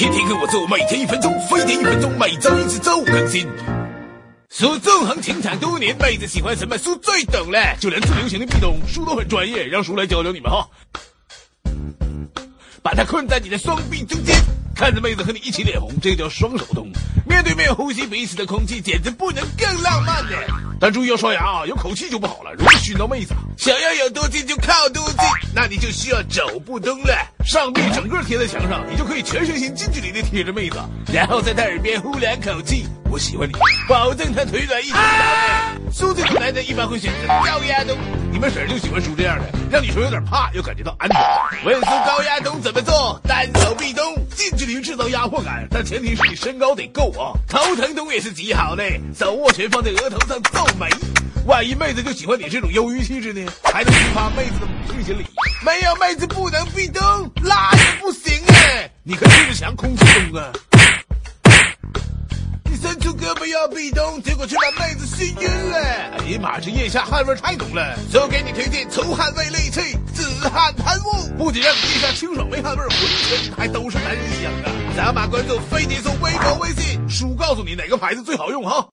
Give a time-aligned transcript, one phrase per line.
[0.00, 3.46] 天天跟我做，每天一分钟，飞碟一分钟，每周一次周五更新。
[4.48, 7.76] 苏纵横情场多年，妹子喜欢什么，苏最懂了。
[7.78, 10.66] 就连最流行的壁咚，苏都很专业，让苏来教教你们哈。
[12.82, 14.34] 把它困在你的双臂中间，
[14.74, 16.90] 看着妹子和你一起脸红，这个叫双手动。
[17.28, 20.69] 面对面呼吸彼此的空气，简直不能更浪漫了。
[20.80, 23.34] 但注意要刷牙啊，有口气就不好了，容易熏到妹子。
[23.58, 25.18] 想要有多近就靠多近，
[25.54, 27.14] 那你就需要肘不动了。
[27.44, 30.78] 上臂整个贴在墙上，你就可以全身心近距离的贴着妹子，
[31.12, 33.52] 然后在她耳边呼两口气，我喜欢你，
[33.86, 35.92] 保证她腿软一直到位。
[35.92, 37.98] 苏这种男的一般会选择高压咚，
[38.32, 41.20] 你们婶儿就喜欢梳这样的，让女生有点怕又感觉到安全。
[41.66, 43.20] 问 苏高压咚怎么做？
[43.28, 44.09] 单手臂咚，
[44.90, 47.30] 制造压迫感，但前提是你身高得够啊。
[47.46, 48.82] 头疼咚也是极好的，
[49.16, 50.88] 手握拳放在额头上皱眉。
[51.46, 55.24] 万一妹子就喜欢你这种忧郁气质呢，还能激发妹子的母性心理。
[55.64, 57.00] 没有妹子不能壁咚，
[57.44, 60.50] 拉也不行哎，你可以对着墙空气咚啊。
[62.64, 65.78] 你伸出胳膊要壁咚，结果却把妹子熏晕了。
[66.18, 67.96] 哎呀妈，这腋下汗味太浓了。
[68.10, 73.98] 所以给你推荐除汗味利器止汗喷雾，不仅让你腋下清爽没汗味，浑身还都是
[74.96, 78.88] 扫码关注飞碟送微博微信，叔告诉你哪个牌子最好用哈。